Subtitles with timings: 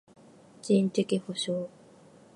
[0.63, 1.67] 人的補償